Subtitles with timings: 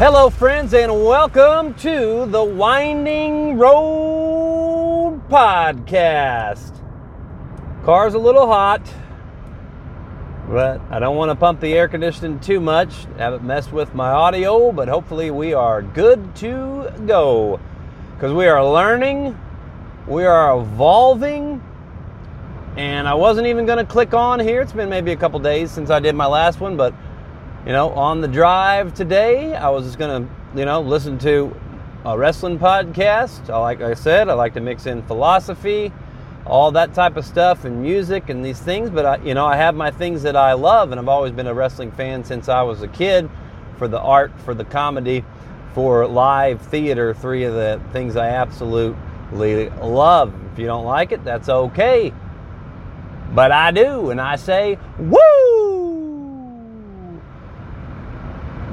[0.00, 6.74] Hello, friends, and welcome to the Winding Road Podcast.
[7.84, 8.80] Car's a little hot,
[10.48, 13.04] but I don't want to pump the air conditioning too much.
[13.18, 17.60] Haven't messed with my audio, but hopefully we are good to go.
[18.14, 19.38] Because we are learning,
[20.06, 21.62] we are evolving,
[22.78, 24.62] and I wasn't even going to click on here.
[24.62, 26.94] It's been maybe a couple days since I did my last one, but
[27.66, 31.54] you know, on the drive today, I was just going to, you know, listen to
[32.04, 33.50] a wrestling podcast.
[33.50, 35.92] I like I said, I like to mix in philosophy,
[36.46, 39.56] all that type of stuff and music and these things, but I, you know, I
[39.56, 42.62] have my things that I love and I've always been a wrestling fan since I
[42.62, 43.28] was a kid
[43.76, 45.22] for the art, for the comedy,
[45.74, 50.34] for live theater, three of the things I absolutely love.
[50.52, 52.12] If you don't like it, that's okay.
[53.34, 55.39] But I do, and I say, woo!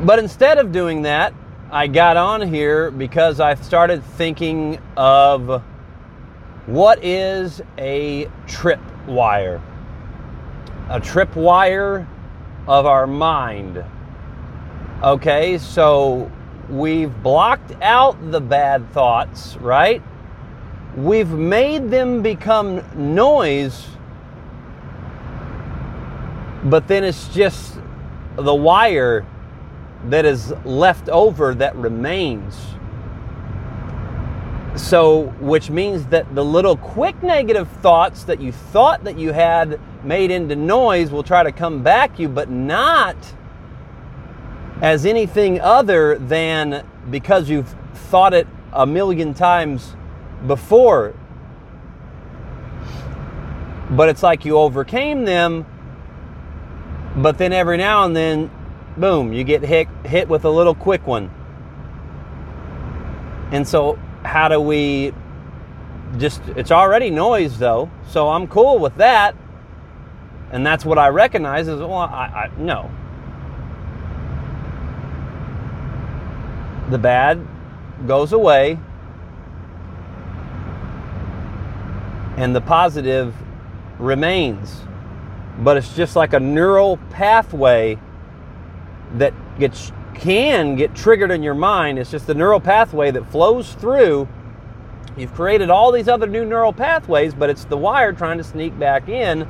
[0.04, 1.34] But instead of doing that,
[1.72, 5.64] I got on here because I started thinking of
[6.68, 9.60] what is a trip wire?
[10.90, 12.08] A trip wire
[12.68, 13.84] of our mind.
[15.02, 16.32] Okay, so
[16.70, 20.04] we've blocked out the bad thoughts, right?
[20.96, 23.88] We've made them become noise,
[26.66, 27.80] but then it's just
[28.36, 29.26] the wire
[30.06, 32.56] that is left over that remains.
[34.76, 39.80] So, which means that the little quick negative thoughts that you thought that you had
[40.04, 43.16] made into noise will try to come back you, but not
[44.82, 49.96] as anything other than because you've thought it a million times
[50.46, 51.16] before.
[53.90, 55.66] But it's like you overcame them,
[57.16, 58.52] but then every now and then
[59.00, 61.32] boom, you get hit, hit with a little quick one.
[63.52, 65.14] And so, how do we
[66.18, 69.36] just, it's already noise though, so I'm cool with that.
[70.52, 72.90] And that's what I recognize is, well, I, I no.
[76.90, 77.46] The bad
[78.08, 78.80] goes away,
[82.38, 83.36] and the positive
[84.00, 84.82] remains.
[85.60, 88.00] But it's just like a neural pathway
[89.16, 92.00] that gets can get triggered in your mind.
[92.00, 94.28] It's just the neural pathway that flows through.
[95.16, 98.78] You've created all these other new neural pathways, but it's the wire trying to sneak
[98.80, 99.48] back in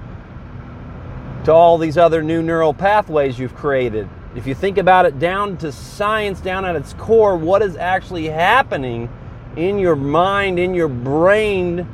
[1.45, 4.09] to all these other new neural pathways you've created.
[4.35, 8.25] If you think about it down to science, down at its core, what is actually
[8.25, 9.09] happening
[9.55, 11.87] in your mind, in your brain,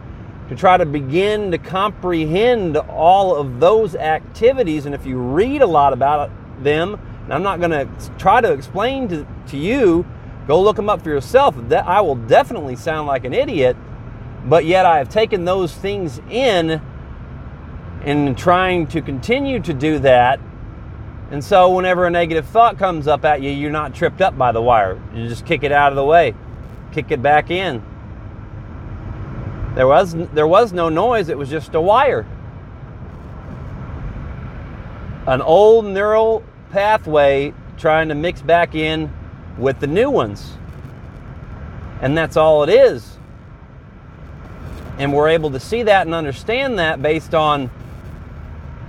[0.50, 4.86] to try to begin to comprehend all of those activities.
[4.86, 6.30] And if you read a lot about
[6.62, 10.06] them, and I'm not going to try to explain to, to you.
[10.48, 11.56] Go look them up for yourself.
[11.70, 13.78] That I will definitely sound like an idiot,
[14.46, 16.82] but yet I have taken those things in
[18.04, 20.40] and trying to continue to do that.
[21.32, 24.52] And so whenever a negative thought comes up at you, you're not tripped up by
[24.52, 25.02] the wire.
[25.16, 26.36] You just kick it out of the way.
[26.92, 27.82] Kick it back in.
[29.76, 32.28] There was there was no noise, it was just a wire.
[35.26, 39.14] An old neural pathway trying to mix back in
[39.60, 40.54] with the new ones.
[42.02, 43.18] And that's all it is.
[44.98, 47.70] And we're able to see that and understand that based on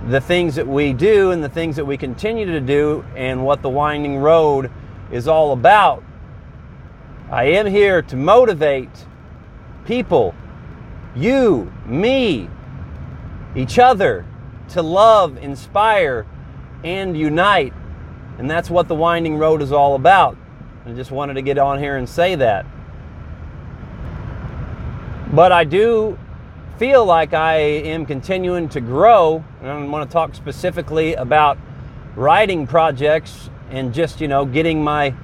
[0.07, 3.61] the things that we do and the things that we continue to do and what
[3.61, 4.71] the winding road
[5.11, 6.03] is all about.
[7.29, 9.05] I am here to motivate
[9.85, 10.33] people,
[11.15, 12.49] you, me,
[13.55, 14.25] each other,
[14.69, 16.25] to love, inspire,
[16.85, 17.73] and unite.
[18.37, 20.37] And that's what the winding road is all about.
[20.85, 22.65] I just wanted to get on here and say that.
[25.33, 26.17] But I do
[26.77, 31.57] feel like I am continuing to grow, and I want to talk specifically about
[32.15, 35.15] writing projects and just, you know, getting my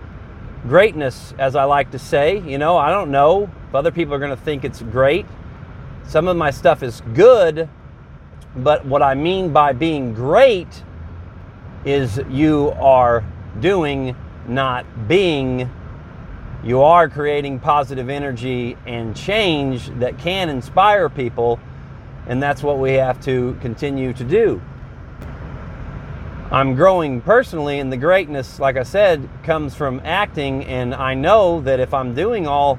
[0.67, 2.39] greatness, as I like to say.
[2.39, 5.27] You know, I don't know if other people are going to think it's great.
[6.07, 7.69] Some of my stuff is good,
[8.55, 10.83] but what I mean by being great
[11.85, 13.23] is you are
[13.59, 14.15] doing,
[14.47, 15.69] not being.
[16.63, 21.59] You are creating positive energy and change that can inspire people,
[22.27, 24.61] and that's what we have to continue to do.
[26.51, 30.65] I'm growing personally, and the greatness, like I said, comes from acting.
[30.65, 32.77] And I know that if I'm doing all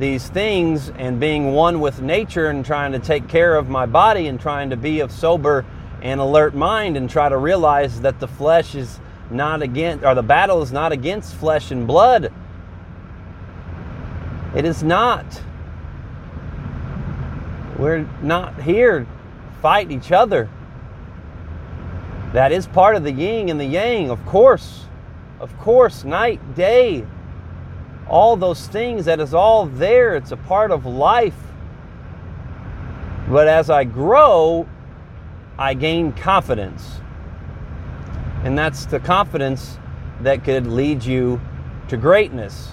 [0.00, 4.26] these things and being one with nature and trying to take care of my body
[4.26, 5.64] and trying to be of sober
[6.04, 10.22] and alert mind and try to realize that the flesh is not against, or the
[10.22, 12.32] battle is not against flesh and blood.
[14.54, 15.42] It is not.
[17.78, 19.06] We're not here
[19.64, 20.50] fight each other.
[22.34, 24.84] That is part of the yin and the yang, of course.
[25.40, 27.06] Of course, night, day,
[28.06, 30.16] all those things, that is all there.
[30.16, 31.36] It's a part of life.
[33.26, 34.68] But as I grow,
[35.58, 37.00] I gain confidence.
[38.42, 39.78] And that's the confidence
[40.20, 41.40] that could lead you
[41.88, 42.70] to greatness.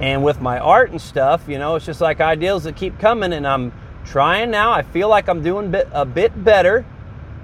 [0.00, 3.32] And with my art and stuff, you know, it's just like ideals that keep coming,
[3.32, 3.72] and I'm
[4.04, 4.72] trying now.
[4.72, 6.84] I feel like I'm doing a bit better.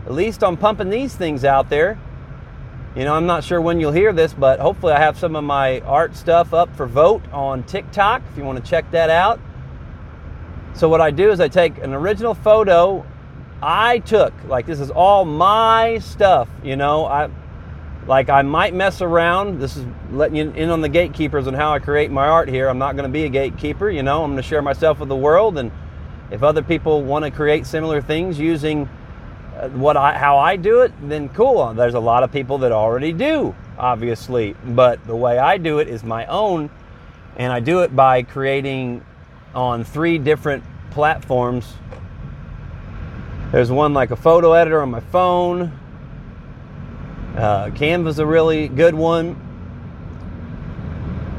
[0.04, 1.98] At least I'm pumping these things out there.
[2.96, 5.44] You know, I'm not sure when you'll hear this, but hopefully I have some of
[5.44, 9.40] my art stuff up for vote on TikTok if you want to check that out.
[10.74, 13.04] So, what I do is I take an original photo
[13.62, 14.32] I took.
[14.44, 17.04] Like, this is all my stuff, you know.
[17.04, 17.28] I
[18.06, 19.60] like I might mess around.
[19.60, 22.68] This is letting you in on the gatekeepers and how I create my art here.
[22.68, 24.24] I'm not going to be a gatekeeper, you know.
[24.24, 25.70] I'm going to share myself with the world and
[26.30, 28.88] if other people want to create similar things using
[29.56, 31.74] uh, what I how I do it, then cool.
[31.74, 35.88] There's a lot of people that already do, obviously, but the way I do it
[35.88, 36.70] is my own
[37.36, 39.04] and I do it by creating
[39.54, 41.74] on three different platforms.
[43.52, 45.78] There's one like a photo editor on my phone,
[47.36, 49.36] uh, Canva's a really good one.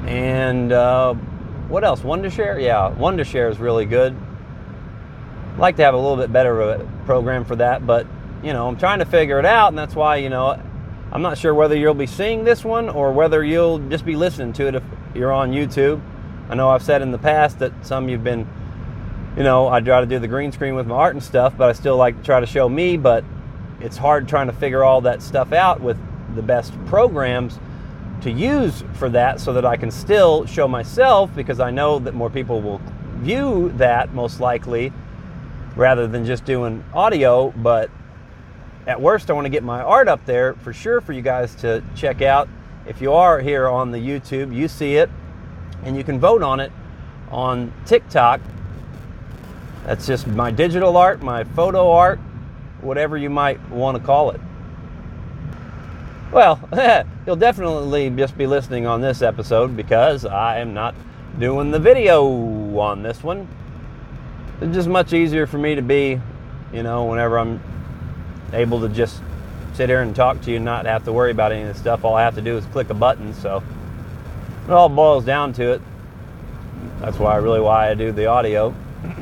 [0.08, 2.02] And uh, what else?
[2.02, 2.62] Wondershare?
[2.62, 4.16] Yeah, Wondershare is really good.
[5.54, 8.08] I'd like to have a little bit better of a program for that, but
[8.42, 10.60] you know, I'm trying to figure it out, and that's why you know,
[11.12, 14.54] I'm not sure whether you'll be seeing this one or whether you'll just be listening
[14.54, 16.02] to it if you're on YouTube.
[16.52, 18.46] I know I've said in the past that some you've been,
[19.38, 21.70] you know, I try to do the green screen with my art and stuff, but
[21.70, 23.24] I still like to try to show me, but
[23.80, 25.98] it's hard trying to figure all that stuff out with
[26.36, 27.58] the best programs
[28.24, 32.14] to use for that so that I can still show myself because I know that
[32.14, 32.82] more people will
[33.20, 34.92] view that most likely
[35.78, 37.52] rather than just doing audio.
[37.52, 37.90] But
[38.86, 41.56] at worst, I want to get my art up there for sure for you guys
[41.56, 42.50] to check out.
[42.86, 45.10] If you are here on the YouTube, you see it
[45.84, 46.72] and you can vote on it
[47.30, 48.42] on TikTok.
[49.86, 52.20] That's just my digital art, my photo art,
[52.82, 54.42] whatever you might want to call it.
[56.32, 56.60] Well,
[57.26, 60.96] you'll definitely just be listening on this episode because I am not
[61.40, 62.24] doing the video
[62.80, 63.48] on this one.
[64.62, 66.22] It's just much easier for me to be,
[66.72, 67.62] you know, whenever I'm
[68.54, 69.22] able to just
[69.74, 71.80] sit here and talk to you and not have to worry about any of this
[71.80, 72.06] stuff.
[72.06, 73.34] All I have to do is click a button.
[73.34, 73.64] So
[74.66, 75.82] it all boils down to it.
[77.00, 78.76] That's why really why I do the audio.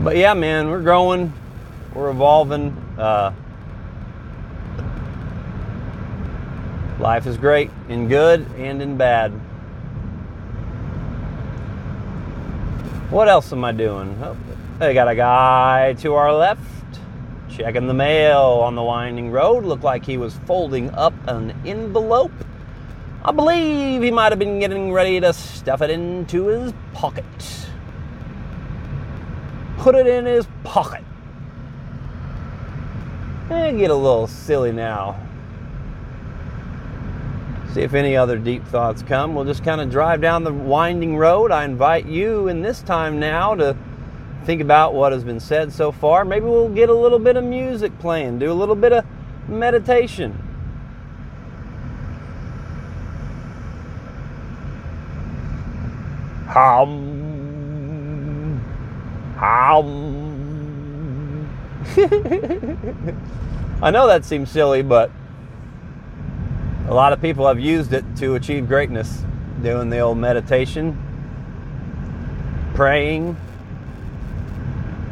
[0.00, 1.32] but yeah, man, we're growing
[1.94, 2.70] we're evolving.
[2.96, 3.32] Uh,
[7.00, 9.32] life is great in good and in bad.
[13.10, 14.16] What else am I doing?
[14.22, 14.36] Oh,
[14.80, 16.60] I got a guy to our left
[17.50, 19.64] checking the mail on the winding road.
[19.64, 22.30] Looked like he was folding up an envelope.
[23.28, 27.26] I believe he might have been getting ready to stuff it into his pocket.
[29.76, 31.04] Put it in his pocket
[33.50, 35.20] and get a little silly now.
[37.74, 39.34] See if any other deep thoughts come.
[39.34, 41.52] We'll just kind of drive down the winding road.
[41.52, 43.76] I invite you in this time now to
[44.44, 46.24] think about what has been said so far.
[46.24, 49.04] Maybe we'll get a little bit of music playing, do a little bit of
[49.50, 50.47] meditation.
[56.48, 58.08] Hum.
[59.36, 60.28] Hum.
[63.82, 65.10] I know that seems silly, but
[66.88, 69.22] a lot of people have used it to achieve greatness,
[69.62, 70.96] doing the old meditation,
[72.74, 73.36] praying,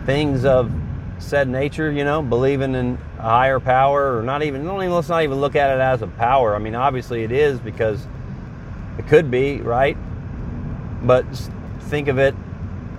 [0.07, 0.73] things of
[1.19, 5.11] said nature, you know, believing in a higher power, or not even, don't even, let's
[5.11, 6.57] not even look at it as a power.
[6.57, 8.07] I mean, obviously it is because
[8.99, 9.99] it could be, right?
[11.03, 11.25] But
[11.81, 12.35] think of it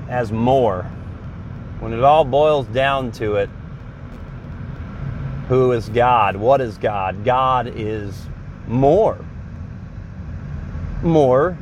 [0.10, 0.84] as more.
[1.80, 3.50] When it all boils down to it,
[5.48, 6.36] who is God?
[6.36, 7.24] What is God?
[7.24, 8.28] God is
[8.68, 9.18] more.
[11.02, 11.58] More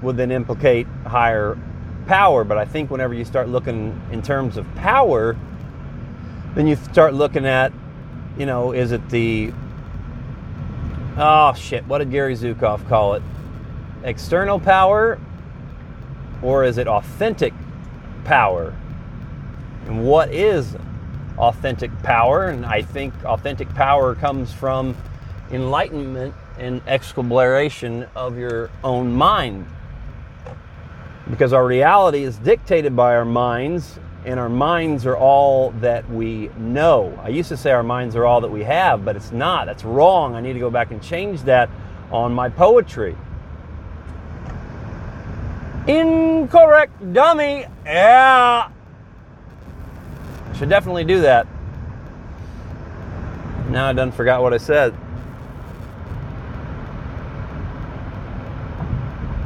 [0.00, 1.58] would then implicate higher
[2.06, 5.36] power, but I think whenever you start looking in terms of power,
[6.54, 7.72] then you start looking at,
[8.38, 9.52] you know, is it the
[11.18, 13.22] oh shit, what did Gary Zukav call it?
[14.04, 15.18] External power
[16.42, 17.52] or is it authentic
[18.24, 18.74] power?
[19.86, 20.76] And what is
[21.38, 24.96] authentic power, and I think authentic power comes from
[25.50, 29.66] enlightenment and exploration of your own mind.
[31.30, 36.50] Because our reality is dictated by our minds, and our minds are all that we
[36.58, 37.18] know.
[37.22, 39.66] I used to say our minds are all that we have, but it's not.
[39.66, 40.34] That's wrong.
[40.34, 41.70] I need to go back and change that
[42.10, 43.16] on my poetry.
[45.88, 47.64] Incorrect, dummy.
[47.86, 48.70] Yeah.
[50.46, 51.46] I should definitely do that.
[53.70, 54.94] Now I done forgot what I said.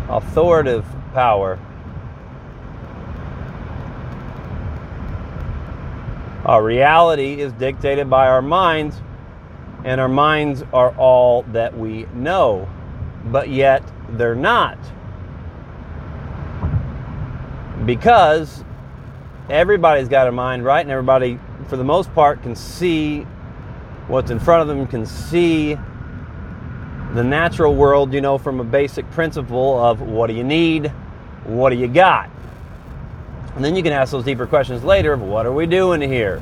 [0.08, 0.84] Authoritative
[1.14, 1.61] power.
[6.44, 9.00] Our reality is dictated by our minds,
[9.84, 12.68] and our minds are all that we know,
[13.26, 14.76] but yet they're not.
[17.85, 18.65] Because
[19.51, 20.81] everybody's got a mind, right?
[20.81, 23.23] And everybody, for the most part, can see
[24.09, 25.75] what's in front of them, can see
[27.15, 30.89] the natural world, you know, from a basic principle of what do you need,
[31.45, 32.31] what do you got.
[33.55, 36.41] And then you can ask those deeper questions later of what are we doing here?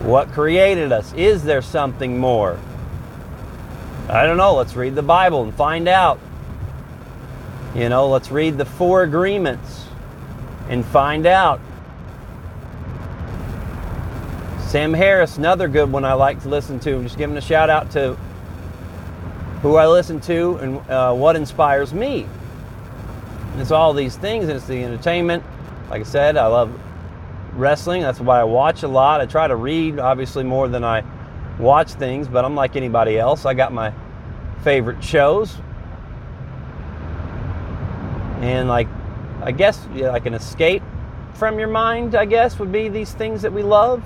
[0.00, 1.12] What created us?
[1.12, 2.58] Is there something more?
[4.08, 4.54] I don't know.
[4.54, 6.18] Let's read the Bible and find out.
[7.74, 9.86] You know, let's read the four agreements
[10.68, 11.60] and find out.
[14.66, 16.96] Sam Harris, another good one I like to listen to.
[16.96, 18.16] I'm just giving a shout out to
[19.62, 22.26] who I listen to and uh, what inspires me.
[23.58, 25.44] It's all these things, and it's the entertainment.
[25.90, 26.72] Like I said, I love
[27.54, 28.02] wrestling.
[28.02, 29.20] That's why I watch a lot.
[29.20, 31.04] I try to read, obviously, more than I
[31.58, 33.44] watch things, but I'm like anybody else.
[33.44, 33.92] I got my
[34.62, 35.56] favorite shows.
[38.40, 38.88] And, like,
[39.42, 40.82] I guess, like an escape
[41.34, 44.02] from your mind, I guess, would be these things that we love.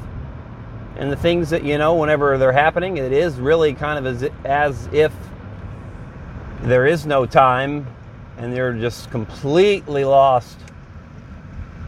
[0.96, 4.30] And the things that, you know, whenever they're happening, it is really kind of as,
[4.44, 5.12] as if
[6.62, 7.86] there is no time
[8.36, 10.58] and you're just completely lost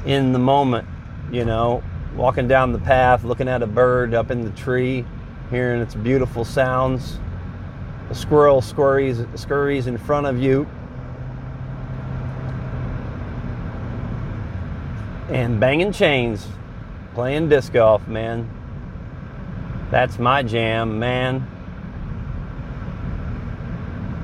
[0.05, 0.87] in the moment,
[1.31, 1.83] you know,
[2.15, 5.05] walking down the path, looking at a bird up in the tree,
[5.51, 7.19] hearing its beautiful sounds.
[8.11, 10.67] A squirrel scurries, scurries in front of you.
[15.29, 16.47] And banging chains,
[17.15, 18.49] playing disc golf, man.
[19.91, 21.49] That's my jam, man.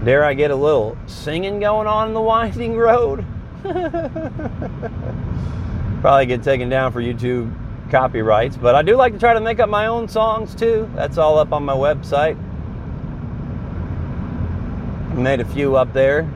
[0.05, 3.25] Dare I get a little singing going on in the winding road?
[6.01, 7.53] Probably get taken down for YouTube
[7.91, 10.89] copyrights, but I do like to try to make up my own songs too.
[10.95, 12.37] That's all up on my website.
[15.17, 16.29] Made a few up there.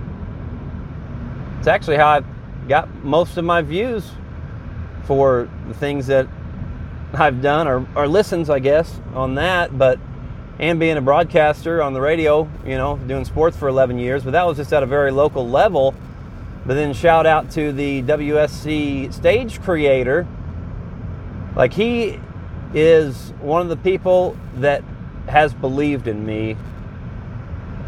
[1.59, 2.23] It's actually how I
[2.69, 4.11] got most of my views
[5.07, 6.29] for the things that
[7.13, 9.77] I've done or, or listens, I guess, on that.
[9.77, 9.99] But
[10.59, 14.31] and being a broadcaster on the radio, you know, doing sports for 11 years, but
[14.31, 15.95] that was just at a very local level.
[16.65, 20.27] But then shout out to the WSC stage creator.
[21.55, 22.19] Like he
[22.75, 24.83] is one of the people that
[25.29, 26.57] has believed in me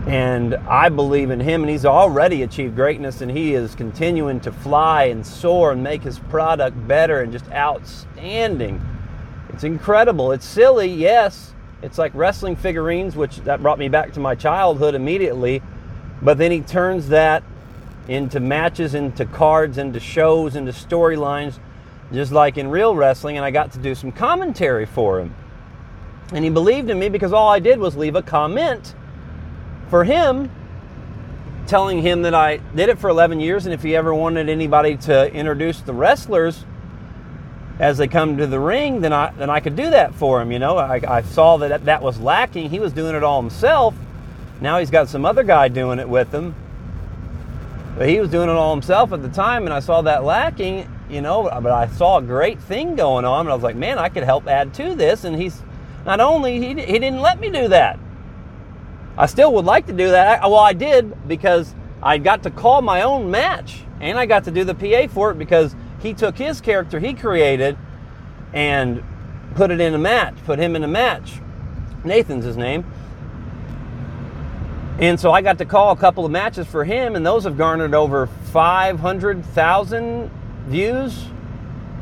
[0.08, 4.50] and I believe in him and he's already achieved greatness and he is continuing to
[4.50, 8.80] fly and soar and make his product better and just outstanding.
[9.50, 10.32] It's incredible.
[10.32, 14.94] It's silly, yes, it's like wrestling figurines, which that brought me back to my childhood
[14.94, 15.60] immediately.
[16.22, 17.42] But then he turns that
[18.08, 21.58] into matches, into cards, into shows, into storylines,
[22.14, 23.36] just like in real wrestling.
[23.36, 25.34] And I got to do some commentary for him.
[26.32, 28.94] And he believed in me because all I did was leave a comment
[29.88, 30.50] for him
[31.66, 34.96] telling him that I did it for 11 years and if he ever wanted anybody
[34.98, 36.64] to introduce the wrestlers
[37.78, 40.50] as they come to the ring, then I then I could do that for him.
[40.50, 42.70] You know, I, I saw that that was lacking.
[42.70, 43.94] He was doing it all himself.
[44.60, 46.54] Now he's got some other guy doing it with him.
[47.96, 50.92] But he was doing it all himself at the time, and I saw that lacking.
[51.08, 53.98] You know, but I saw a great thing going on, and I was like, man,
[53.98, 55.24] I could help add to this.
[55.24, 55.62] And he's
[56.04, 57.98] not only he he didn't let me do that.
[59.18, 60.42] I still would like to do that.
[60.42, 64.52] Well, I did because I got to call my own match, and I got to
[64.52, 67.76] do the PA for it because he took his character he created
[68.52, 69.02] and
[69.56, 71.40] put it in a match, put him in a match.
[72.04, 72.84] Nathan's his name.
[75.00, 77.58] And so I got to call a couple of matches for him, and those have
[77.58, 80.30] garnered over 500,000
[80.66, 81.24] views,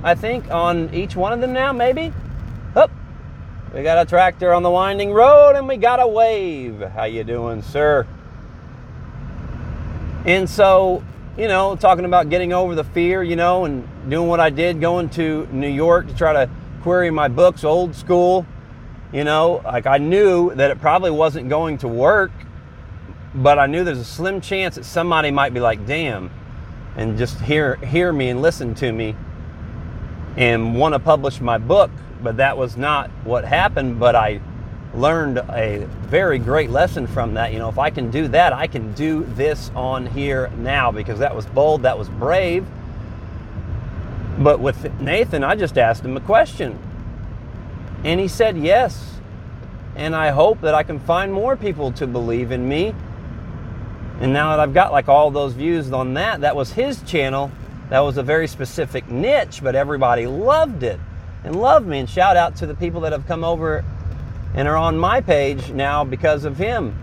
[0.03, 2.13] I think, on each one of them now, maybe.
[3.77, 6.81] We got a tractor on the winding road, and we got a wave.
[6.81, 8.07] How you doing, sir?
[10.25, 11.05] And so
[11.37, 14.81] you know, talking about getting over the fear, you know, and doing what I did,
[14.81, 16.49] going to New York to try to
[16.81, 18.47] query my books old school.
[19.13, 22.33] You know, like I knew that it probably wasn't going to work,
[23.35, 26.31] but I knew there's a slim chance that somebody might be like, damn,
[26.97, 29.15] and just hear hear me and listen to me
[30.39, 31.91] and want to publish my book.
[32.23, 33.99] But that was not what happened.
[33.99, 34.41] But I
[34.97, 37.53] learned a very great lesson from that.
[37.53, 41.19] You know, if I can do that, I can do this on here now because
[41.19, 42.67] that was bold, that was brave.
[44.39, 46.79] But with Nathan, I just asked him a question.
[48.05, 49.15] And he said yes.
[49.95, 52.95] And I hope that I can find more people to believe in me.
[54.21, 57.51] And now that I've got like all those views on that, that was his channel.
[57.89, 61.01] That was a very specific niche, but everybody loved it
[61.47, 62.01] and love me.
[62.01, 63.85] And shout out to the people that have come over
[64.55, 66.99] and are on my page now because of him.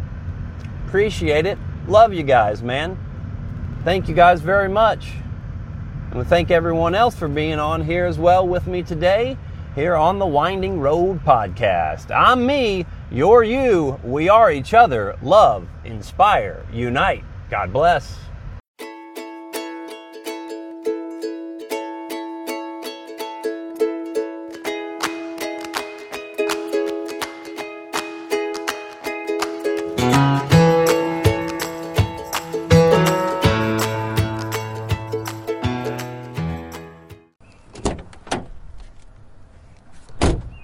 [0.86, 1.58] Appreciate it.
[1.88, 2.98] Love you guys, man.
[3.84, 5.14] Thank you guys very much.
[6.10, 9.38] And we thank everyone else for being on here as well with me today,
[9.76, 12.16] here on the Winding Road Podcast.
[12.16, 15.18] I'm me, you're you, we are each other.
[15.22, 17.24] Love, inspire, unite.
[17.50, 18.18] God bless.